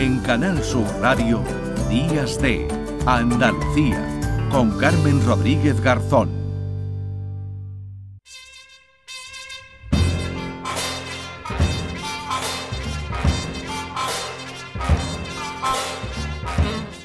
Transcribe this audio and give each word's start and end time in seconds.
En 0.00 0.18
Canal 0.20 0.64
Sur 0.64 0.86
Radio, 1.02 1.44
Días 1.90 2.40
de 2.40 2.66
Andalucía, 3.04 4.02
con 4.50 4.78
Carmen 4.78 5.22
Rodríguez 5.26 5.78
Garzón. 5.82 6.30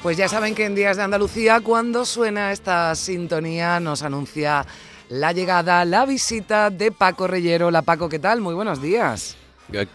Pues 0.02 0.16
ya 0.16 0.30
saben 0.30 0.54
que 0.54 0.64
en 0.64 0.74
Días 0.74 0.96
de 0.96 1.02
Andalucía, 1.02 1.60
cuando 1.60 2.06
suena 2.06 2.50
esta 2.50 2.94
sintonía, 2.94 3.78
nos 3.78 4.02
anuncia 4.02 4.64
la 5.10 5.32
llegada, 5.32 5.84
la 5.84 6.06
visita 6.06 6.70
de 6.70 6.92
Paco 6.92 7.26
Reyero. 7.26 7.70
La 7.70 7.82
Paco, 7.82 8.08
¿qué 8.08 8.18
tal? 8.18 8.40
Muy 8.40 8.54
buenos 8.54 8.80
días. 8.80 9.36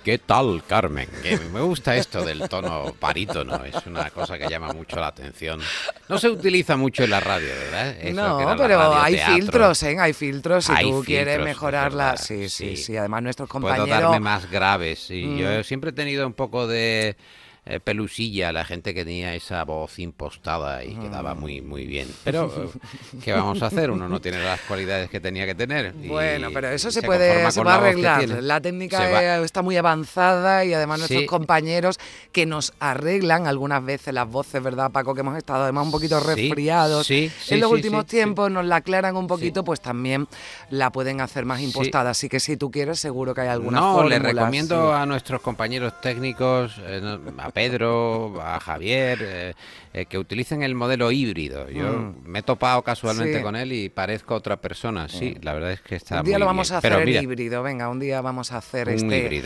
¿Qué 0.03 0.17
tal, 0.17 0.63
Carmen? 0.67 1.07
me 1.53 1.61
gusta 1.61 1.95
esto 1.95 2.23
del 2.23 2.49
tono 2.49 2.93
parítono, 2.99 3.63
es 3.63 3.85
una 3.85 4.09
cosa 4.09 4.37
que 4.37 4.47
llama 4.49 4.73
mucho 4.73 4.97
la 4.97 5.07
atención. 5.07 5.61
No 6.09 6.17
se 6.17 6.29
utiliza 6.29 6.75
mucho 6.75 7.03
en 7.03 7.09
la 7.09 7.19
radio, 7.19 7.47
¿verdad? 7.47 7.95
no, 8.13 8.55
pero 8.57 8.93
hay 9.01 9.17
filtros, 9.17 9.83
¿eh? 9.83 9.97
Hay 9.99 10.13
filtros 10.13 10.65
si 10.65 10.73
tú 10.81 11.03
quieres 11.05 11.39
mejorarla. 11.39 12.17
Sí, 12.17 12.49
sí, 12.49 12.75
sí, 12.75 12.97
Además, 12.97 13.23
nuestros 13.23 13.49
compañeros. 13.49 13.87
Puedo 13.87 14.01
darme 14.01 14.19
más 14.19 14.49
graves. 14.49 15.07
Yo 15.07 15.59
mm. 15.59 15.63
siempre 15.63 15.91
he 15.91 15.93
tenido 15.93 16.27
un 16.27 16.33
poco 16.33 16.67
de 16.67 17.15
eh, 17.63 17.79
pelusilla, 17.79 18.51
la 18.51 18.65
gente 18.65 18.95
que 18.95 19.05
tenía 19.05 19.35
esa 19.35 19.63
voz 19.65 19.99
impostada 19.99 20.83
y 20.83 20.95
quedaba 20.95 21.35
muy, 21.35 21.61
muy 21.61 21.85
bien. 21.85 22.07
Pero, 22.23 22.47
eh, 22.47 22.79
¿qué 23.23 23.33
vamos 23.33 23.61
a 23.61 23.67
hacer? 23.67 23.91
Uno 23.91 24.09
no 24.09 24.19
tiene 24.19 24.43
las 24.43 24.59
cualidades 24.61 25.11
que 25.11 25.19
tenía 25.19 25.45
que 25.45 25.53
tener. 25.53 25.93
bueno, 25.93 26.49
pero 26.51 26.69
eso 26.69 26.89
se, 26.89 27.03
puede, 27.03 27.51
se 27.51 27.63
va 27.63 27.75
a 27.75 27.77
arreglar. 27.77 28.27
La 28.41 28.59
técnica 28.59 29.43
está 29.43 29.61
muy 29.61 29.77
avanzada 29.77 30.65
y 30.65 30.73
además 30.73 30.99
nuestros 30.99 31.25
compañeros 31.25 31.99
que 32.31 32.47
nos 32.47 32.73
arreglan 32.79 33.45
algunas 33.45 33.85
veces 33.85 34.11
las 34.11 34.27
voces, 34.27 34.63
¿verdad, 34.63 34.91
Paco? 34.91 35.13
Que 35.13 35.21
hemos 35.21 35.37
estado 35.37 35.61
además 35.63 35.85
un 35.85 35.91
poquito 35.91 36.19
resfriados. 36.19 37.11
en 37.11 37.59
los 37.59 37.71
últimos 37.71 38.07
tiempos 38.07 38.49
nos 38.49 38.65
la 38.65 38.77
aclaran 38.77 39.15
un 39.15 39.27
poquito, 39.27 39.63
pues 39.63 39.81
también 39.81 40.27
la 40.71 40.91
pueden 40.91 41.21
hacer 41.21 41.45
más 41.45 41.61
impostada. 41.61 42.09
Así 42.09 42.27
que 42.27 42.39
si 42.39 42.57
tú 42.57 42.71
quieres, 42.71 42.99
seguro 42.99 43.35
que 43.35 43.41
hay 43.41 43.49
alguna 43.49 43.79
No, 43.79 44.09
le 44.09 44.17
recomiendo 44.17 44.93
a 44.93 45.05
nuestros 45.05 45.41
compañeros 45.41 46.01
técnicos, 46.01 46.73
eh, 46.87 47.19
Pedro, 47.51 48.41
a 48.41 48.59
Javier, 48.59 49.19
eh, 49.21 49.53
eh, 49.93 50.05
que 50.05 50.17
utilicen 50.17 50.63
el 50.63 50.75
modelo 50.75 51.11
híbrido. 51.11 51.69
Yo 51.69 51.91
mm. 51.91 52.23
me 52.25 52.39
he 52.39 52.43
topado 52.43 52.81
casualmente 52.81 53.41
con 53.41 53.55
él 53.55 53.73
y 53.73 53.89
parezco 53.89 54.35
otra 54.35 54.57
persona. 54.57 55.09
Sí, 55.09 55.35
mm. 55.37 55.43
la 55.43 55.53
verdad 55.53 55.71
es 55.73 55.81
que 55.81 55.95
está 55.95 56.19
Un 56.19 56.25
día 56.25 56.39
lo 56.39 56.45
vamos 56.45 56.71
a 56.71 56.77
hacer 56.77 57.07
híbrido, 57.07 57.61
venga, 57.63 57.89
un 57.89 57.99
día 57.99 58.21
vamos 58.21 58.51
a 58.51 58.57
hacer 58.57 58.89
este, 58.89 59.41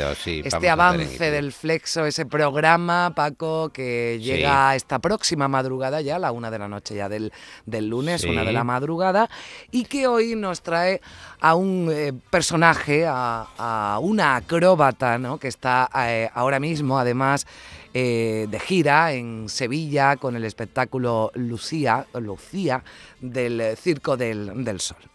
este 0.46 0.70
avance 0.70 1.32
del 1.32 1.52
Flexo, 1.52 2.06
ese 2.06 2.26
programa, 2.26 3.14
Paco, 3.16 3.70
que 3.70 4.20
llega 4.22 4.76
esta 4.76 5.00
próxima 5.00 5.48
madrugada 5.48 6.02
ya, 6.02 6.18
a 6.18 6.20
la 6.20 6.32
una 6.32 6.52
de 6.52 6.60
la 6.60 6.68
noche 6.68 6.96
ya 6.96 7.10
del, 7.10 7.32
del 7.66 7.88
lunes, 7.88 8.24
una 8.24 8.44
de 8.44 8.54
la 8.54 8.64
madrugada, 8.64 9.30
y 9.72 9.86
que 9.86 10.08
hoy 10.08 10.36
nos 10.36 10.62
trae 10.62 11.02
a 11.40 11.56
un 11.56 11.90
eh, 11.92 12.14
personaje, 12.30 13.06
a, 13.08 14.00
una 14.02 14.36
acróbata, 14.36 15.18
¿no? 15.18 15.38
que 15.38 15.48
está 15.48 15.86
ahora 16.34 16.60
mismo, 16.60 17.00
además, 17.00 17.48
eh, 17.98 18.48
de 18.50 18.60
gira 18.60 19.14
en 19.14 19.48
Sevilla 19.48 20.18
con 20.18 20.36
el 20.36 20.44
espectáculo 20.44 21.32
Lucía, 21.34 22.06
Lucía 22.14 22.84
del 23.22 23.78
Circo 23.78 24.18
del, 24.18 24.66
del 24.66 24.82
Sol. 24.82 25.15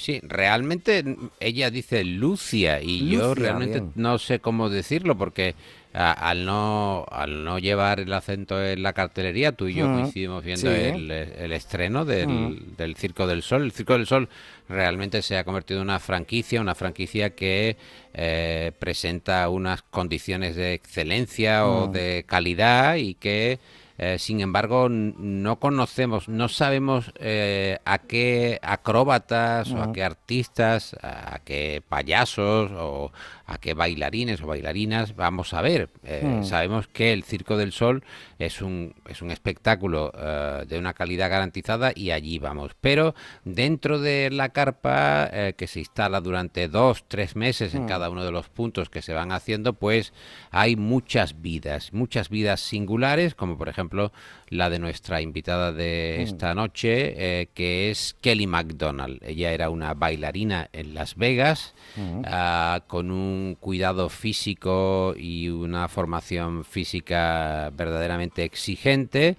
Sí, 0.00 0.18
realmente 0.22 1.04
ella 1.40 1.70
dice 1.70 2.04
Lucia 2.04 2.80
y 2.80 3.10
yo 3.10 3.34
realmente 3.34 3.82
no 3.96 4.16
sé 4.18 4.40
cómo 4.40 4.70
decirlo 4.70 5.18
porque 5.18 5.54
al 5.92 6.46
no 6.46 7.04
al 7.10 7.44
no 7.44 7.58
llevar 7.58 8.00
el 8.00 8.10
acento 8.14 8.64
en 8.64 8.82
la 8.82 8.94
cartelería, 8.94 9.52
tú 9.52 9.68
y 9.68 9.74
yo 9.74 9.92
coincidimos 9.92 10.42
viendo 10.42 10.70
el, 10.70 11.52
estreno 11.52 12.06
del, 12.06 12.76
del, 12.78 12.96
Circo 12.96 13.26
del 13.26 13.42
Sol. 13.42 13.64
El 13.64 13.72
Circo 13.72 13.92
del 13.92 14.06
Sol 14.06 14.30
realmente 14.70 15.20
se 15.20 15.36
ha 15.36 15.44
convertido 15.44 15.80
en 15.80 15.88
una 15.88 15.98
franquicia, 15.98 16.62
una 16.62 16.74
franquicia 16.74 17.34
que 17.34 17.76
eh, 18.14 18.72
presenta 18.78 19.50
unas 19.50 19.82
condiciones 19.82 20.56
de 20.56 20.72
excelencia 20.72 21.66
o 21.66 21.88
de 21.88 22.24
calidad 22.26 22.94
y 22.94 23.16
que 23.16 23.58
eh, 24.02 24.18
sin 24.18 24.40
embargo, 24.40 24.88
no 24.88 25.60
conocemos, 25.60 26.26
no 26.26 26.48
sabemos 26.48 27.12
eh, 27.16 27.80
a 27.84 27.98
qué 27.98 28.58
acróbatas 28.62 29.70
o 29.72 29.82
a 29.82 29.92
qué 29.92 30.02
artistas, 30.02 30.96
a 31.02 31.40
qué 31.44 31.82
payasos 31.86 32.70
o 32.78 33.12
a 33.44 33.58
qué 33.58 33.74
bailarines 33.74 34.40
o 34.40 34.46
bailarinas 34.46 35.16
vamos 35.16 35.52
a 35.52 35.60
ver. 35.60 35.90
Eh, 36.02 36.22
hmm. 36.24 36.44
Sabemos 36.44 36.88
que 36.88 37.12
el 37.12 37.24
Circo 37.24 37.58
del 37.58 37.72
Sol 37.72 38.02
es 38.38 38.62
un, 38.62 38.94
es 39.06 39.20
un 39.20 39.30
espectáculo 39.30 40.10
de 40.66 40.78
una 40.78 40.94
calidad 40.94 41.28
garantizada 41.28 41.92
y 41.94 42.12
allí 42.12 42.38
vamos. 42.38 42.72
Pero 42.80 43.14
dentro 43.44 43.98
de 43.98 44.30
la 44.30 44.48
carpa 44.48 45.28
eh, 45.30 45.52
que 45.58 45.66
se 45.66 45.80
instala 45.80 46.22
durante 46.22 46.68
dos, 46.68 47.04
tres 47.06 47.36
meses 47.36 47.74
en 47.74 47.84
hmm. 47.84 47.88
cada 47.88 48.08
uno 48.08 48.24
de 48.24 48.32
los 48.32 48.48
puntos 48.48 48.88
que 48.88 49.02
se 49.02 49.12
van 49.12 49.30
haciendo, 49.30 49.74
pues 49.74 50.14
hay 50.50 50.76
muchas 50.76 51.42
vidas, 51.42 51.92
muchas 51.92 52.30
vidas 52.30 52.60
singulares, 52.60 53.34
como 53.34 53.58
por 53.58 53.68
ejemplo 53.68 53.89
la 54.48 54.70
de 54.70 54.78
nuestra 54.78 55.20
invitada 55.20 55.72
de 55.72 56.16
hmm. 56.18 56.22
esta 56.22 56.54
noche, 56.54 57.40
eh, 57.40 57.48
que 57.54 57.90
es 57.90 58.16
Kelly 58.20 58.46
MacDonald. 58.46 59.22
Ella 59.22 59.52
era 59.52 59.70
una 59.70 59.94
bailarina 59.94 60.68
en 60.72 60.94
Las 60.94 61.16
Vegas, 61.16 61.74
hmm. 61.96 62.22
ah, 62.26 62.82
con 62.86 63.10
un 63.10 63.56
cuidado 63.60 64.08
físico 64.08 65.14
y 65.16 65.48
una 65.48 65.88
formación 65.88 66.64
física 66.64 67.70
verdaderamente 67.76 68.44
exigente 68.44 69.36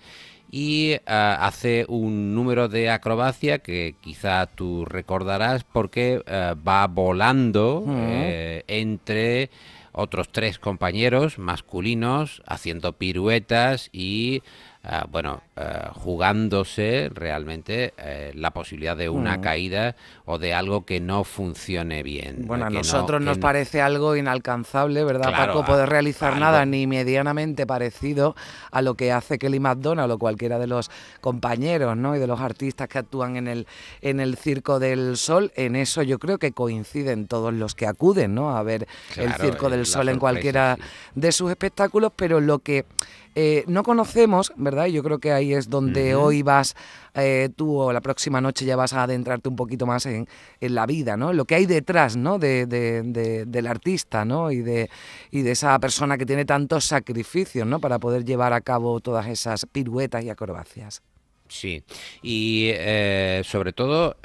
y 0.52 0.96
ah, 1.08 1.38
hace 1.42 1.86
un 1.88 2.36
número 2.36 2.68
de 2.68 2.90
acrobacia 2.90 3.60
que 3.60 3.96
quizá 4.02 4.46
tú 4.48 4.84
recordarás 4.86 5.64
porque 5.64 6.22
ah, 6.28 6.56
va 6.56 6.86
volando 6.88 7.84
hmm. 7.86 7.98
eh, 8.00 8.64
entre 8.68 9.50
otros 9.94 10.30
tres 10.32 10.60
compañeros 10.60 11.38
masculinos 11.38 12.42
haciendo 12.46 12.94
piruetas 12.94 13.90
y 13.92 14.44
Ah, 14.84 15.06
bueno, 15.08 15.44
ah, 15.58 15.92
jugándose 15.94 17.12
realmente 17.14 17.94
eh, 17.98 18.32
la 18.34 18.50
posibilidad 18.50 18.98
de 18.98 19.10
una 19.10 19.38
mm. 19.38 19.42
caída 19.42 19.96
o 20.26 20.40
de 20.40 20.56
algo 20.56 20.86
que 20.86 21.00
no 21.00 21.24
funcione 21.24 22.02
bien. 22.02 22.48
Bueno, 22.48 22.66
a 22.66 22.72
nosotros 22.72 23.22
nos 23.22 23.38
parece 23.38 23.80
algo 23.80 24.16
inalcanzable, 24.16 25.04
¿verdad, 25.04 25.32
Paco? 25.32 25.64
Poder 25.64 25.88
realizar 25.88 26.40
nada 26.40 26.66
ni 26.66 26.88
medianamente 26.88 27.68
parecido 27.68 28.36
a 28.72 28.82
lo 28.82 28.96
que 28.96 29.12
hace 29.12 29.38
Kelly 29.38 29.60
McDonald 29.60 30.14
o 30.14 30.18
cualquiera 30.18 30.58
de 30.58 30.66
los 30.66 30.90
compañeros, 31.22 31.96
¿no? 31.96 32.16
Y 32.16 32.20
de 32.20 32.26
los 32.26 32.40
artistas 32.40 32.88
que 32.88 32.98
actúan 32.98 33.38
en 33.38 33.48
el, 33.48 33.68
en 34.02 34.20
el 34.20 34.36
Circo 34.36 34.80
del 34.80 35.16
Sol. 35.16 35.52
En 35.56 35.76
eso 35.76 36.02
yo 36.02 36.18
creo 36.18 36.40
que 36.40 36.54
coinciden 36.54 37.28
todos 37.28 37.54
los 37.54 37.76
que 37.76 37.86
acuden, 37.86 38.34
¿no? 38.34 38.58
A 38.58 38.64
ver 38.64 38.88
el 39.16 39.32
Circo 39.36 39.70
del 39.70 39.86
Sol 39.86 40.10
en 40.10 40.18
cualquiera 40.18 40.76
de 41.14 41.32
sus 41.32 41.52
espectáculos, 41.52 42.12
pero 42.16 42.42
lo 42.42 42.58
que 42.60 42.86
eh, 43.34 43.64
no 43.68 43.84
conocemos, 43.84 44.52
¿verdad? 44.58 44.88
Y 44.88 44.94
yo 44.94 45.04
creo 45.04 45.20
que 45.20 45.32
ahí 45.32 45.54
es 45.54 45.70
donde 45.70 46.16
hoy 46.16 46.42
vas, 46.42 46.76
eh, 47.14 47.50
tú 47.56 47.78
o 47.78 47.94
la 47.94 48.02
próxima 48.02 48.42
noche 48.42 48.66
ya 48.66 48.76
vas 48.76 48.94
a 48.94 49.04
adentrarte 49.04 49.48
un 49.48 49.56
poquito 49.56 49.86
más 49.86 50.06
en, 50.06 50.28
la 50.60 50.86
vida, 50.86 51.16
¿no? 51.16 51.32
Lo 51.32 51.46
que 51.46 51.56
hay 51.56 51.66
detrás, 51.66 52.18
¿no? 52.18 52.40
De, 52.40 52.66
del 52.66 53.68
artista, 53.68 54.26
¿no? 54.26 54.52
Y 54.52 54.62
de, 54.62 54.90
y 55.32 55.42
de 55.42 55.52
esa 55.52 55.78
persona 55.80 56.18
que 56.18 56.26
tiene 56.26 56.46
tantos 56.46 56.86
sacrificios, 56.86 57.66
¿no? 57.66 57.80
Para 57.80 58.00
poder 58.00 58.26
llevar 58.26 58.54
a 58.54 58.62
cabo 58.62 59.00
todas 59.00 59.28
esas 59.28 59.66
piruetas 59.66 60.24
y 60.24 60.30
acrobacias. 60.30 61.02
Sí, 61.48 61.84
y 62.22 62.70
eh, 62.74 63.42
sobre 63.46 63.74
todo, 63.74 64.18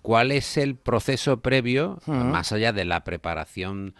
¿cuál 0.00 0.32
es 0.32 0.56
el 0.56 0.74
proceso 0.76 1.40
previo, 1.40 1.98
más 2.06 2.52
allá 2.52 2.72
de 2.72 2.84
la 2.84 3.04
preparación 3.04 3.94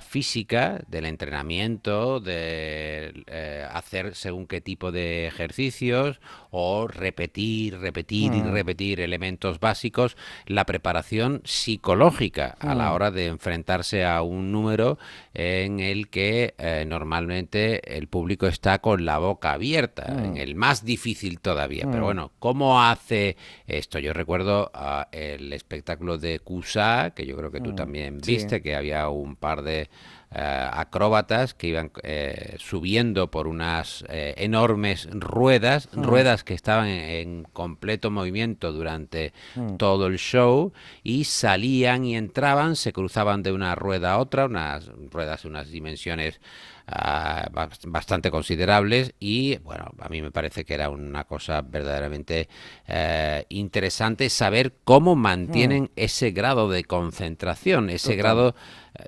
física, 0.00 0.80
del 0.88 1.06
entrenamiento, 1.06 2.20
de 2.20 3.24
eh, 3.26 3.66
hacer 3.70 4.14
según 4.14 4.46
qué 4.46 4.60
tipo 4.60 4.92
de 4.92 5.26
ejercicios 5.26 6.20
o 6.50 6.88
repetir, 6.88 7.78
repetir 7.78 8.34
y 8.34 8.42
mm. 8.42 8.52
repetir 8.52 9.00
elementos 9.00 9.60
básicos, 9.60 10.16
la 10.46 10.64
preparación 10.64 11.42
psicológica 11.44 12.56
a 12.60 12.74
la 12.74 12.90
mm. 12.90 12.92
hora 12.92 13.10
de 13.10 13.26
enfrentarse 13.26 14.04
a 14.04 14.22
un 14.22 14.52
número 14.52 14.98
en 15.32 15.80
el 15.80 16.08
que 16.08 16.54
eh, 16.58 16.84
normalmente 16.86 17.96
el 17.96 18.08
público 18.08 18.46
está 18.46 18.80
con 18.80 19.04
la 19.04 19.18
boca 19.18 19.52
abierta, 19.52 20.06
en 20.08 20.32
mm. 20.32 20.36
el 20.38 20.54
más 20.54 20.84
difícil 20.84 21.40
todavía. 21.40 21.86
Pero 21.90 22.04
bueno, 22.04 22.32
¿cómo 22.38 22.82
hace 22.82 23.36
esto? 23.66 23.98
Yo 23.98 24.12
recuerdo 24.12 24.70
ah, 24.74 25.08
el 25.12 25.52
espectáculo 25.52 26.18
de 26.18 26.40
Cusa, 26.40 27.12
que 27.14 27.26
yo 27.26 27.36
creo 27.36 27.50
que 27.50 27.60
tú 27.60 27.74
también 27.74 28.18
viste, 28.18 28.60
que 28.60 28.74
había 28.74 29.08
un 29.08 29.36
par 29.36 29.62
de 29.62 29.67
eh, 29.68 29.88
acróbatas 30.30 31.54
que 31.54 31.68
iban 31.68 31.90
eh, 32.02 32.56
subiendo 32.58 33.30
por 33.30 33.48
unas 33.48 34.04
eh, 34.08 34.34
enormes 34.36 35.08
ruedas, 35.10 35.88
mm. 35.92 36.02
ruedas 36.02 36.44
que 36.44 36.54
estaban 36.54 36.88
en, 36.88 37.44
completo 37.52 38.10
movimiento 38.10 38.72
durante 38.72 39.32
mm. 39.54 39.76
todo 39.76 40.06
el 40.06 40.18
show 40.18 40.72
y 41.02 41.24
salían 41.24 42.04
y 42.04 42.16
entraban, 42.16 42.76
se 42.76 42.92
cruzaban 42.92 43.42
de 43.42 43.52
una 43.52 43.74
rueda 43.74 44.12
a 44.12 44.18
otra, 44.18 44.46
unas 44.46 44.90
ruedas 45.10 45.42
de 45.42 45.48
unas 45.48 45.70
dimensiones 45.70 46.40
ah, 46.86 47.48
bastante 47.86 48.30
considerables 48.30 49.14
y 49.18 49.56
bueno, 49.58 49.92
a 49.98 50.08
mí 50.10 50.20
me 50.20 50.30
parece 50.30 50.64
que 50.64 50.74
era 50.74 50.90
una 50.90 51.24
cosa 51.24 51.62
verdaderamente 51.62 52.48
eh, 52.86 53.46
interesante 53.48 54.28
saber 54.28 54.74
cómo 54.84 55.16
mantienen 55.16 55.84
mm. 55.84 55.90
ese 55.96 56.32
grado 56.32 56.68
de 56.68 56.84
concentración, 56.84 57.88
ese 57.88 58.14
grado 58.14 58.54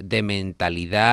de 0.00 0.22
mentalidad 0.22 1.09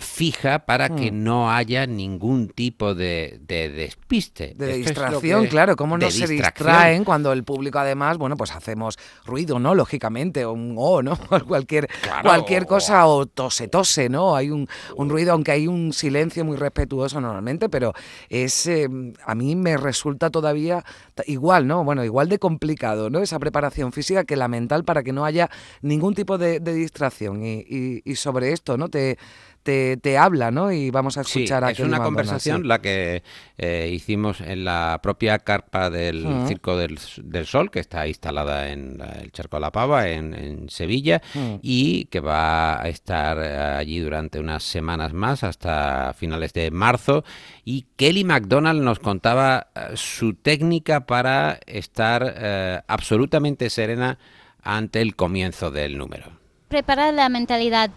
fija 0.00 0.60
para 0.60 0.94
que 0.94 1.10
mm. 1.10 1.24
no 1.24 1.50
haya 1.50 1.86
ningún 1.86 2.48
tipo 2.48 2.94
de, 2.94 3.40
despiste. 3.46 4.54
De 4.56 4.76
distracción, 4.76 5.46
claro, 5.46 5.74
cómo 5.74 5.98
no 5.98 6.10
se 6.10 6.26
distraen 6.26 7.04
cuando 7.04 7.32
el 7.32 7.42
público 7.42 7.78
además, 7.78 8.16
bueno, 8.18 8.36
pues 8.36 8.52
hacemos 8.52 8.98
ruido, 9.24 9.58
¿no? 9.58 9.74
Lógicamente, 9.74 10.44
o 10.44 10.52
un 10.52 10.76
o, 10.78 11.02
¿no? 11.02 11.16
cualquier, 11.48 11.88
cualquier 12.22 12.66
cosa, 12.66 13.06
o 13.06 13.26
tose, 13.26 13.68
tose, 13.68 14.08
¿no? 14.08 14.36
Hay 14.36 14.50
un, 14.50 14.68
ruido, 14.96 15.32
aunque 15.32 15.52
hay 15.52 15.66
un 15.66 15.92
silencio 15.92 16.44
muy 16.44 16.56
respetuoso 16.56 17.20
normalmente, 17.20 17.68
pero 17.68 17.92
es, 18.28 18.66
eh, 18.66 18.88
a 19.24 19.34
mí 19.34 19.56
me 19.56 19.76
resulta 19.76 20.30
todavía 20.30 20.84
igual, 21.26 21.66
¿no? 21.66 21.82
Bueno, 21.84 22.04
igual 22.04 22.28
de 22.28 22.38
complicado, 22.38 23.10
¿no? 23.10 23.20
Esa 23.20 23.38
preparación 23.38 23.92
física 23.92 24.24
que 24.24 24.36
la 24.36 24.46
mental 24.46 24.84
para 24.84 25.02
que 25.02 25.12
no 25.12 25.24
haya 25.24 25.50
ningún 25.82 26.14
tipo 26.14 26.38
de, 26.38 26.60
distracción 26.60 27.44
y, 27.44 28.00
y 28.04 28.14
sobre 28.14 28.52
esto, 28.52 28.76
¿no? 28.76 28.88
Te, 28.88 29.18
te, 29.62 30.18
habla, 30.18 30.50
¿no? 30.50 30.72
Y 30.72 30.90
vamos 30.90 31.16
a 31.18 31.20
escuchar 31.20 31.64
a 31.64 31.70
Es 31.70 31.80
una 31.80 32.02
conversación 32.02 32.66
la 32.66 32.80
que 32.80 33.22
eh, 33.58 33.90
hicimos 33.92 34.40
en 34.40 34.64
la 34.64 34.98
propia 35.02 35.38
carpa 35.38 35.90
del 35.90 36.26
Circo 36.46 36.76
del, 36.76 36.98
Sol, 37.46 37.70
que 37.70 37.80
está 37.80 38.06
instalada 38.08 38.70
en 38.70 39.00
el 39.20 39.30
Charco 39.32 39.56
de 39.56 39.60
la 39.60 39.70
Pava, 39.72 40.08
en, 40.08 40.68
Sevilla, 40.68 41.20
y 41.62 42.06
que 42.06 42.20
va 42.20 42.82
a 42.82 42.88
estar 42.88 43.38
eh, 43.38 43.56
allí 43.78 43.98
durante 43.98 44.38
unas 44.38 44.62
semanas 44.62 45.12
más, 45.12 45.44
hasta 45.44 46.14
finales 46.14 46.52
de 46.52 46.70
marzo. 46.70 47.24
Y 47.64 47.86
Kelly 47.96 48.24
MacDonald 48.24 48.82
nos 48.82 48.98
contaba 48.98 49.68
eh, 49.74 49.90
su 49.94 50.34
técnica 50.34 51.06
para 51.06 51.60
estar 51.66 52.82
absolutamente 52.86 53.70
serena 53.70 54.18
ante 54.62 55.00
el 55.00 55.16
comienzo 55.16 55.70
del 55.70 55.96
número 55.96 56.40
preparar 56.70 57.12
la 57.12 57.28
mentalidad 57.28 57.90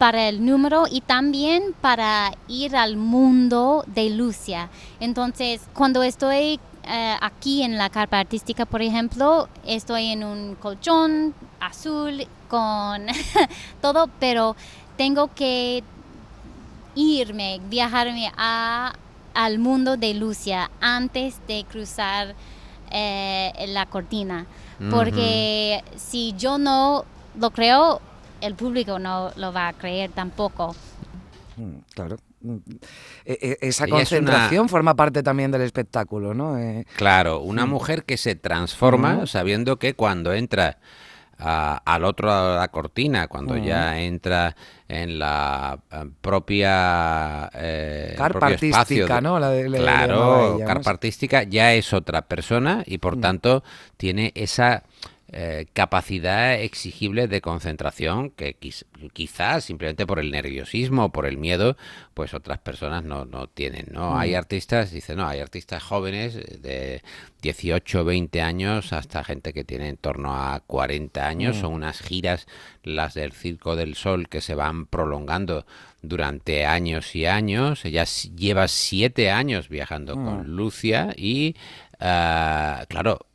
para 0.00 0.30
el 0.30 0.46
número 0.46 0.86
y 0.90 1.02
también 1.02 1.74
para 1.82 2.32
ir 2.48 2.74
al 2.74 2.96
mundo 2.96 3.84
de 3.86 4.08
Lucia. 4.08 4.70
Entonces, 4.98 5.60
cuando 5.74 6.02
estoy 6.02 6.58
eh, 6.84 7.16
aquí 7.20 7.62
en 7.62 7.76
la 7.76 7.90
carpa 7.90 8.18
artística, 8.18 8.64
por 8.64 8.80
ejemplo, 8.80 9.46
estoy 9.66 10.06
en 10.06 10.24
un 10.24 10.54
colchón 10.54 11.34
azul 11.60 12.26
con 12.48 13.08
todo, 13.82 14.08
pero 14.18 14.56
tengo 14.96 15.28
que 15.34 15.84
irme, 16.94 17.60
viajarme 17.68 18.32
a, 18.38 18.94
al 19.34 19.58
mundo 19.58 19.98
de 19.98 20.14
Lucia 20.14 20.70
antes 20.80 21.46
de 21.46 21.66
cruzar 21.70 22.34
eh, 22.90 23.52
la 23.68 23.84
cortina. 23.84 24.46
Porque 24.90 25.84
si 25.96 26.32
yo 26.38 26.56
no 26.56 27.04
lo 27.38 27.50
creo, 27.50 28.00
el 28.40 28.54
público 28.54 28.98
no 28.98 29.30
lo 29.36 29.52
va 29.52 29.68
a 29.68 29.72
creer 29.72 30.10
tampoco. 30.10 30.74
Mm, 31.56 31.78
claro. 31.94 32.16
Mm, 32.42 32.56
e, 33.26 33.58
e, 33.60 33.68
esa 33.68 33.86
concentración 33.86 34.68
forma 34.68 34.94
parte 34.94 35.22
también 35.22 35.50
del 35.50 35.62
espectáculo, 35.62 36.32
¿no? 36.32 36.58
Eh, 36.58 36.86
claro, 36.96 37.40
una 37.40 37.66
mm. 37.66 37.70
mujer 37.70 38.04
que 38.04 38.16
se 38.16 38.34
transforma 38.34 39.26
sabiendo 39.26 39.78
que 39.78 39.94
cuando 39.94 40.32
entra 40.32 40.78
al 41.42 42.04
otro 42.04 42.28
lado 42.28 42.52
de 42.52 42.58
la 42.58 42.68
cortina, 42.68 43.26
cuando 43.26 43.56
ya 43.56 43.98
entra 43.98 44.54
en 44.88 45.18
la 45.18 45.78
eh, 45.90 46.04
propia 46.20 47.50
eh, 47.54 48.14
carpa 48.16 48.48
artística, 48.48 49.20
¿no? 49.20 49.38
claro, 49.38 50.58
carpa 50.66 50.90
artística 50.90 51.42
ya 51.44 51.72
es 51.72 51.92
otra 51.92 52.22
persona 52.22 52.82
y 52.86 52.98
por 52.98 53.20
tanto 53.20 53.62
tiene 53.96 54.32
esa 54.34 54.82
eh, 55.32 55.66
capacidad 55.72 56.54
exigible 56.54 57.28
de 57.28 57.40
concentración 57.40 58.30
que 58.30 58.56
quizás 59.12 59.64
simplemente 59.64 60.04
por 60.04 60.18
el 60.18 60.32
nerviosismo 60.32 61.04
o 61.04 61.12
por 61.12 61.24
el 61.24 61.38
miedo, 61.38 61.76
pues 62.14 62.34
otras 62.34 62.58
personas 62.58 63.04
no, 63.04 63.26
no 63.26 63.46
tienen, 63.46 63.86
¿no? 63.92 64.18
Hay 64.18 64.32
mm. 64.32 64.36
artistas, 64.38 64.90
dice, 64.90 65.14
no, 65.14 65.28
hay 65.28 65.38
artistas 65.38 65.84
jóvenes 65.84 66.34
de 66.60 67.02
18, 67.42 68.04
20 68.04 68.42
años 68.42 68.92
hasta 68.92 69.22
gente 69.22 69.52
que 69.52 69.62
tiene 69.62 69.88
en 69.88 69.96
torno 69.98 70.34
a 70.34 70.58
40 70.66 71.24
años, 71.24 71.56
mm. 71.56 71.60
son 71.60 71.72
unas 71.74 72.00
giras 72.00 72.48
las 72.82 73.14
del 73.14 73.32
Circo 73.32 73.76
del 73.76 73.94
Sol 73.94 74.28
que 74.28 74.40
se 74.40 74.56
van 74.56 74.86
prolongando 74.86 75.64
durante 76.02 76.66
años 76.66 77.14
y 77.14 77.26
años. 77.26 77.84
Ella 77.84 78.04
lleva 78.04 78.66
siete 78.66 79.30
años 79.30 79.68
viajando 79.68 80.14
con 80.14 80.50
mm. 80.50 80.56
Lucia 80.56 81.14
y, 81.16 81.54
ah, 82.00 82.84
claro, 82.88 83.26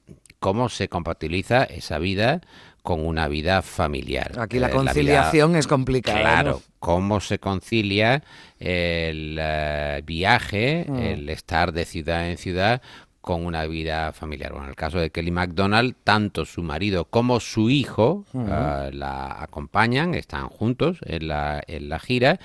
cómo 0.46 0.70
se 0.70 0.90
compatibiliza 0.90 1.64
esa 1.64 1.98
vida 1.98 2.40
con 2.84 3.04
una 3.04 3.28
vida 3.28 3.64
familiar. 3.64 4.34
Aquí 4.38 4.60
la 4.60 4.68
eh, 4.68 4.74
conciliación 4.74 5.56
es 5.56 5.66
complicada. 5.66 6.20
Claro, 6.20 6.62
cómo 6.78 7.20
se 7.20 7.40
concilia 7.40 8.22
el 8.60 9.40
eh, 9.42 10.04
viaje, 10.06 10.86
mm. 10.88 10.98
el 10.98 11.30
estar 11.30 11.72
de 11.72 11.86
ciudad 11.86 12.30
en 12.30 12.38
ciudad 12.38 12.84
con 13.22 13.44
una 13.44 13.66
vida 13.66 14.12
familiar. 14.12 14.52
Bueno, 14.52 14.66
en 14.66 14.70
el 14.70 14.76
caso 14.76 15.00
de 15.00 15.10
Kelly 15.10 15.32
MacDonald, 15.32 15.96
tanto 16.04 16.46
su 16.46 16.62
marido 16.62 17.06
como 17.06 17.40
su 17.40 17.72
hijo 17.72 18.24
ah, 18.36 18.92
la 18.94 19.42
acompañan, 19.42 20.14
están 20.14 20.48
juntos 20.48 21.00
en 21.08 21.28
la, 21.30 21.64
en 21.66 21.90
la 21.90 21.98
gira 21.98 22.40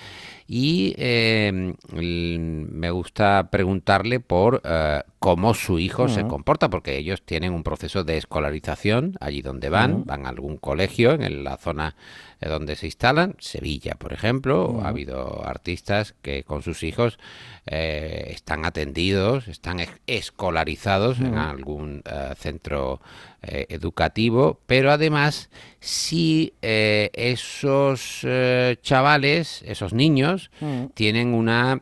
y 0.53 0.95
em, 0.99 1.77
me 1.93 2.91
gusta 2.91 3.51
preguntarle 3.53 4.19
por 4.19 4.61
eh, 4.65 5.01
cómo 5.21 5.55
su 5.55 5.79
hijo 5.79 6.09
se 6.09 6.27
comporta, 6.27 6.69
porque 6.69 6.97
ellos 6.97 7.23
tienen 7.23 7.53
un 7.53 7.63
proceso 7.63 8.03
de 8.03 8.17
escolarización 8.17 9.15
allí 9.21 9.43
donde 9.43 9.69
van, 9.69 10.03
van 10.07 10.27
a 10.27 10.31
algún 10.31 10.57
colegio 10.57 11.13
en 11.13 11.45
la 11.45 11.57
zona 11.57 11.95
eh, 12.41 12.49
donde 12.49 12.75
se 12.75 12.87
instalan, 12.87 13.37
Sevilla, 13.39 13.95
por 13.95 14.13
ejemplo, 14.13 14.81
ha 14.83 14.89
habido 14.89 15.47
artistas 15.47 16.17
que 16.21 16.43
con 16.43 16.63
sus 16.63 16.83
hijos 16.83 17.21
eh, 17.67 18.33
están 18.35 18.65
atendidos, 18.65 19.47
están 19.47 19.79
escolarizados 20.09 21.21
en 21.21 21.39
algún 21.39 22.03
eh, 23.43 23.67
educativo, 23.69 24.61
pero 24.67 24.91
además 24.91 25.51
si 25.81 26.53
esos 26.61 28.27
chavales, 28.83 29.63
esos 29.67 29.93
niños, 29.93 30.51
tienen 30.95 31.35
una 31.35 31.81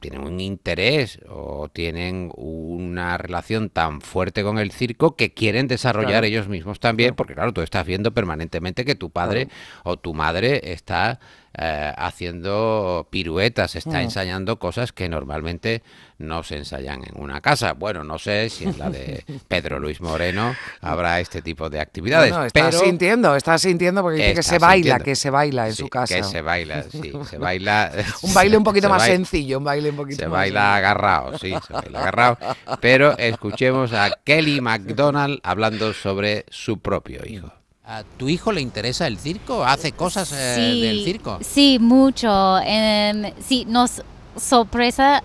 tienen 0.00 0.20
un 0.20 0.38
interés 0.38 1.18
o 1.30 1.68
tienen 1.68 2.30
una 2.36 3.16
relación 3.16 3.70
tan 3.70 4.02
fuerte 4.02 4.42
con 4.42 4.58
el 4.58 4.70
circo 4.70 5.16
que 5.16 5.32
quieren 5.32 5.66
desarrollar 5.66 6.24
ellos 6.26 6.48
mismos 6.48 6.78
también, 6.78 7.14
porque 7.14 7.34
claro, 7.34 7.54
tú 7.54 7.62
estás 7.62 7.86
viendo 7.86 8.12
permanentemente 8.12 8.84
que 8.84 8.94
tu 8.94 9.10
padre 9.10 9.48
o 9.82 9.96
tu 9.96 10.12
madre 10.12 10.72
está 10.72 11.20
eh, 11.60 11.92
haciendo 11.96 13.08
piruetas, 13.10 13.74
está 13.74 13.98
mm. 13.98 14.02
ensayando 14.02 14.60
cosas 14.60 14.92
que 14.92 15.08
normalmente 15.08 15.82
no 16.18 16.44
se 16.44 16.56
ensayan 16.56 17.02
en 17.02 17.20
una 17.20 17.40
casa. 17.40 17.72
Bueno, 17.72 18.04
no 18.04 18.16
sé 18.18 18.48
si 18.48 18.64
en 18.64 18.78
la 18.78 18.90
de 18.90 19.24
Pedro 19.48 19.80
Luis 19.80 20.00
Moreno 20.00 20.54
habrá 20.80 21.18
este 21.18 21.42
tipo 21.42 21.68
de 21.68 21.80
actividades. 21.80 22.30
No, 22.30 22.44
está 22.44 22.70
sintiendo, 22.70 23.34
está 23.34 23.58
sintiendo 23.58 24.02
porque 24.02 24.18
dice 24.18 24.34
que 24.34 24.42
se 24.44 24.58
baila, 24.58 25.00
que 25.00 25.16
se 25.16 25.30
baila 25.30 25.66
en 25.66 25.74
su 25.74 25.88
casa. 25.88 26.14
Que 26.14 26.22
se 26.22 26.42
baila, 26.42 26.84
sí, 26.84 27.12
se 27.28 27.38
baila. 27.38 27.90
un 28.22 28.34
baile 28.34 28.56
un 28.56 28.64
poquito 28.64 28.88
más 28.88 29.04
sencillo, 29.04 29.58
un 29.58 29.64
baile 29.64 29.90
un 29.90 29.96
poquito 29.96 30.20
Se 30.20 30.28
baila 30.28 30.76
agarrado, 30.76 31.38
sí, 31.38 31.52
se 31.66 31.72
baila 31.72 31.98
agarrado. 31.98 32.38
Pero 32.80 33.18
escuchemos 33.18 33.92
a 33.92 34.10
Kelly 34.22 34.60
MacDonald 34.60 35.40
hablando 35.42 35.92
sobre 35.92 36.44
su 36.50 36.78
propio 36.78 37.22
hijo. 37.26 37.57
¿A 37.90 38.04
tu 38.04 38.28
hijo 38.28 38.52
le 38.52 38.60
interesa 38.60 39.06
el 39.06 39.18
circo? 39.18 39.64
¿Hace 39.64 39.92
cosas 39.92 40.30
eh, 40.32 40.60
del 40.78 41.04
circo? 41.04 41.38
Sí, 41.40 41.78
mucho. 41.80 42.58
Em, 42.58 43.32
sí, 43.40 43.64
nos 43.66 44.02
sorpresa 44.36 45.22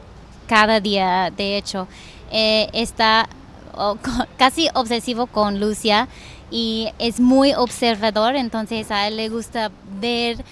cada 0.47 0.79
día, 0.79 1.29
de 1.35 1.57
hecho. 1.57 1.89
Eh, 2.31 2.69
está 2.71 3.27
casi 4.37 4.69
obsesivo 4.75 5.27
con 5.27 5.59
Lucia 5.59 6.07
y 6.51 6.87
es 6.99 7.19
muy 7.19 7.53
observador, 7.53 8.37
entonces 8.37 8.91
a 8.91 9.09
él 9.09 9.17
le 9.17 9.27
gusta 9.27 9.69
ver 9.99 10.45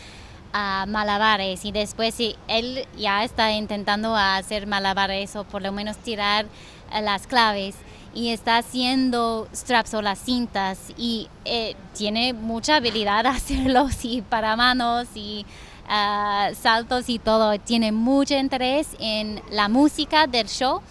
a 0.51 0.85
malabares 0.89 1.63
y 1.63 1.71
después 1.71 2.13
si 2.13 2.35
él 2.49 2.85
ya 2.97 3.23
está 3.23 3.53
intentando 3.53 4.17
hacer 4.17 4.67
malabares 4.67 5.37
o 5.37 5.45
por 5.45 5.61
lo 5.61 5.71
menos 5.71 5.95
tirar 5.95 6.45
eh, 6.93 7.01
las 7.01 7.25
claves 7.25 7.75
y 8.13 8.29
está 8.29 8.57
haciendo 8.57 9.47
straps 9.53 9.93
o 9.93 10.01
las 10.01 10.19
cintas 10.19 10.79
y 10.97 11.29
eh, 11.45 11.75
tiene 11.95 12.33
mucha 12.33 12.77
habilidad 12.77 13.25
a 13.25 13.31
hacerlo 13.31 13.87
y 14.03 14.21
para 14.21 14.55
manos 14.55 15.07
y 15.15 15.45
ah, 15.87 16.49
saltos 16.59 17.09
y 17.09 17.19
todo. 17.19 17.57
Tiene 17.59 17.91
mucho 17.91 18.35
interés 18.35 18.89
en 18.99 19.41
la 19.49 19.69
música 19.69 20.27
del 20.27 20.47
show, 20.47 20.81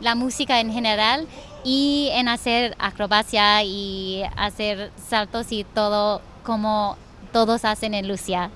la 0.00 0.14
música 0.14 0.60
en 0.60 0.72
general 0.72 1.26
y 1.64 2.08
en 2.12 2.28
hacer 2.28 2.74
acrobacia 2.78 3.62
y 3.62 4.22
hacer 4.36 4.90
saltos 5.08 5.52
y 5.52 5.64
todo 5.64 6.22
como 6.42 6.96
todos 7.32 7.64
hacen 7.64 7.94
en 7.94 8.08
Lucia. 8.08 8.50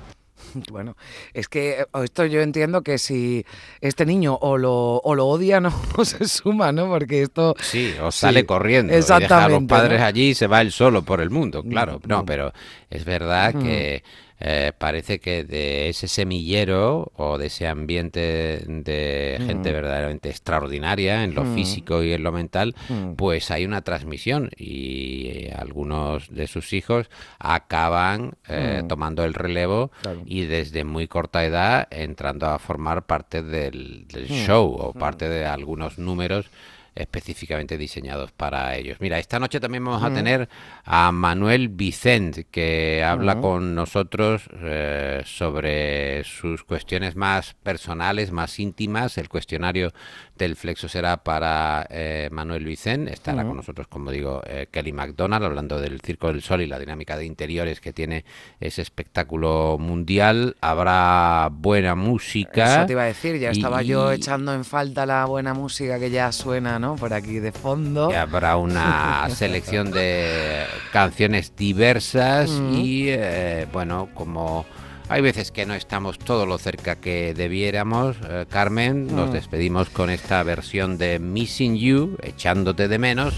Bueno, 0.70 0.96
es 1.32 1.48
que 1.48 1.80
eh, 1.80 1.86
esto 2.02 2.24
yo 2.26 2.40
entiendo 2.40 2.82
que 2.82 2.98
si 2.98 3.44
este 3.80 4.06
niño 4.06 4.38
o 4.40 4.56
lo, 4.58 4.96
o 4.98 5.14
lo 5.14 5.26
odia 5.26 5.60
no 5.60 5.70
se 6.04 6.26
suma, 6.28 6.72
¿no? 6.72 6.88
Porque 6.88 7.22
esto... 7.22 7.54
Sí, 7.60 7.94
o 8.00 8.10
sale 8.10 8.46
corriendo. 8.46 8.92
Exactamente. 8.92 9.34
deja 9.34 9.44
a 9.44 9.48
los 9.48 9.64
padres 9.64 10.00
allí 10.00 10.30
y 10.30 10.34
se 10.34 10.46
va 10.46 10.60
él 10.60 10.72
solo 10.72 11.02
por 11.02 11.20
el 11.20 11.30
mundo, 11.30 11.62
claro. 11.62 12.00
No, 12.06 12.22
mm. 12.22 12.26
pero 12.26 12.52
es 12.90 13.04
verdad 13.04 13.54
que 13.54 14.02
eh, 14.40 14.72
parece 14.76 15.20
que 15.20 15.44
de 15.44 15.88
ese 15.88 16.08
semillero 16.08 17.12
o 17.16 17.38
de 17.38 17.46
ese 17.46 17.68
ambiente 17.68 18.64
de 18.66 19.36
gente 19.38 19.70
mm. 19.70 19.72
verdaderamente 19.72 20.28
extraordinaria 20.28 21.22
en 21.24 21.34
lo 21.34 21.44
mm. 21.44 21.54
físico 21.54 22.02
y 22.02 22.12
en 22.12 22.22
lo 22.22 22.32
mental, 22.32 22.74
mm. 22.88 23.14
pues 23.14 23.50
hay 23.50 23.64
una 23.64 23.82
transmisión 23.82 24.50
y 24.56 25.28
eh, 25.28 25.54
algunos 25.56 26.28
de 26.34 26.46
sus 26.48 26.72
hijos 26.72 27.08
acaban 27.38 28.32
eh, 28.48 28.82
tomando 28.88 29.24
el 29.24 29.34
relevo 29.34 29.92
y 30.26 30.46
desde 30.46 30.84
muy 30.84 31.06
corta 31.06 31.44
edad 31.44 31.86
entrando 31.90 32.46
a 32.46 32.58
formar 32.58 33.06
parte 33.06 33.42
del 33.42 34.06
show 34.28 34.66
o 34.66 34.92
parte 34.92 35.28
de 35.28 35.46
algunos 35.46 35.98
números 35.98 36.50
específicamente 36.94 37.76
diseñados 37.76 38.32
para 38.32 38.76
ellos. 38.76 38.98
Mira, 39.00 39.18
esta 39.18 39.38
noche 39.38 39.60
también 39.60 39.84
vamos 39.84 40.02
a 40.02 40.12
tener 40.12 40.48
a 40.84 41.10
Manuel 41.12 41.68
Vicent, 41.68 42.50
que 42.50 43.02
habla 43.04 43.40
con 43.40 43.74
nosotros 43.74 44.48
eh, 44.62 45.22
sobre 45.24 46.22
sus 46.24 46.64
cuestiones 46.64 47.16
más 47.16 47.54
personales, 47.54 48.30
más 48.30 48.58
íntimas. 48.58 49.18
El 49.18 49.28
cuestionario 49.28 49.92
del 50.36 50.56
Flexo 50.56 50.88
será 50.88 51.16
para 51.24 51.86
eh, 51.90 52.28
Manuel 52.30 52.64
Vicent. 52.64 53.08
Estará 53.08 53.44
con 53.44 53.56
nosotros, 53.56 53.88
como 53.88 54.10
digo, 54.10 54.42
eh, 54.46 54.68
Kelly 54.70 54.92
McDonald, 54.92 55.44
hablando 55.44 55.80
del 55.80 56.00
Circo 56.00 56.28
del 56.28 56.42
Sol 56.42 56.62
y 56.62 56.66
la 56.66 56.78
dinámica 56.78 57.16
de 57.16 57.24
interiores 57.24 57.80
que 57.80 57.92
tiene 57.92 58.24
ese 58.60 58.82
espectáculo 58.82 59.78
mundial. 59.78 60.56
Habrá 60.60 61.48
buena 61.50 61.94
música. 61.94 62.78
Eso 62.78 62.86
te 62.86 62.92
iba 62.92 63.02
a 63.02 63.06
decir, 63.06 63.38
ya 63.38 63.50
estaba 63.50 63.82
yo 63.82 64.12
echando 64.12 64.54
en 64.54 64.64
falta 64.64 65.06
la 65.06 65.24
buena 65.24 65.54
música 65.54 65.98
que 65.98 66.10
ya 66.10 66.30
suena, 66.32 66.78
¿no? 66.78 66.83
Por 66.98 67.14
aquí 67.14 67.38
de 67.40 67.52
fondo. 67.52 68.10
Habrá 68.14 68.56
una 68.56 69.28
selección 69.34 69.90
de 69.90 70.64
canciones 70.92 71.54
diversas 71.56 72.50
y, 72.72 73.06
eh, 73.08 73.66
bueno, 73.72 74.08
como 74.14 74.64
hay 75.08 75.20
veces 75.20 75.50
que 75.50 75.66
no 75.66 75.74
estamos 75.74 76.18
todo 76.18 76.46
lo 76.46 76.58
cerca 76.58 76.96
que 76.96 77.34
debiéramos. 77.34 78.16
Eh, 78.28 78.46
Carmen, 78.48 79.14
nos 79.14 79.30
mm. 79.30 79.32
despedimos 79.32 79.90
con 79.90 80.10
esta 80.10 80.42
versión 80.42 80.96
de 80.96 81.18
Missing 81.18 81.76
You, 81.76 82.16
echándote 82.22 82.88
de 82.88 82.98
menos, 82.98 83.34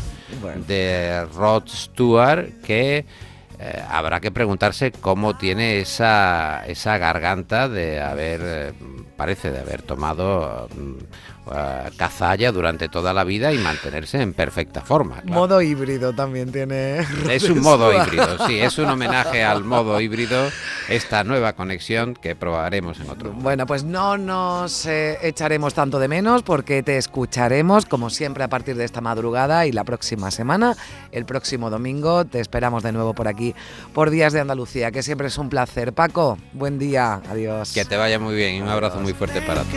de 0.67 1.25
Rod 1.35 1.65
Stewart, 1.69 2.61
que 2.63 3.05
eh, 3.59 3.83
habrá 3.89 4.21
que 4.21 4.31
preguntarse 4.31 4.93
cómo 4.93 5.37
tiene 5.37 5.81
esa, 5.81 6.67
esa 6.67 6.99
garganta 6.99 7.69
de 7.69 8.03
haber, 8.03 8.41
eh, 8.45 8.73
parece 9.17 9.51
de 9.51 9.61
haber 9.61 9.81
tomado 9.81 10.69
uh, 11.47 11.53
cazalla 11.97 12.53
durante 12.53 12.89
toda 12.89 13.15
la 13.15 13.25
vida 13.25 13.55
y 13.55 13.59
mantenerse 13.59 14.21
en 14.21 14.35
perfecta 14.35 14.83
forma. 14.83 15.23
Modo 15.25 15.63
híbrido 15.63 16.13
también 16.13 16.53
tiene. 16.53 16.99
Es 17.31 17.49
un 17.49 17.61
modo 17.61 17.93
híbrido, 17.93 18.47
sí, 18.47 18.59
es 18.61 18.77
un 18.79 18.87
homenaje 18.87 19.43
al 19.43 19.65
modo 19.65 19.99
híbrido, 20.01 20.51
esta 20.89 21.25
nueva 21.25 21.55
conexión 21.55 22.15
que 22.15 22.37
probaremos 22.37 23.01
en 23.01 23.09
otro. 23.09 23.33
Bueno, 23.33 23.67
pues 23.67 23.85
no 23.85 24.19
nos 24.19 24.85
eh, 24.87 25.19
echaremos 25.23 25.73
tanto 25.73 25.99
de 25.99 26.09
menos 26.09 26.43
porque 26.43 26.83
te 26.83 26.99
escucharemos 26.99 27.87
como 27.87 28.11
siempre 28.11 28.45
a 28.45 28.49
partir 28.49 28.77
de 28.77 28.85
esta 28.85 29.01
madrugada 29.01 29.67
y 29.67 29.73
la 29.73 29.85
próxima 29.85 30.31
semana, 30.31 30.77
el 31.11 31.25
próximo 31.25 31.71
domingo, 31.71 32.25
te 32.25 32.41
esperamos 32.41 32.83
de 32.83 32.93
nuevo 32.93 33.15
por 33.15 33.29
aquí, 33.29 33.46
por 33.93 34.11
Días 34.11 34.33
de 34.33 34.41
Andalucía, 34.41 34.91
que 34.91 35.03
siempre 35.03 35.29
es 35.29 35.39
un 35.39 35.49
placer. 35.49 35.93
Paco, 35.93 36.39
buen 36.53 36.79
día, 36.79 37.21
adiós. 37.29 37.73
Que 37.73 37.85
te 37.85 37.97
vaya 37.97 38.19
muy 38.19 38.35
bien 38.35 38.55
y 38.57 38.61
un 38.61 38.69
abrazo 38.69 38.99
muy 39.01 39.13
fuerte 39.13 39.41
para 39.43 39.63
ti. 39.63 39.77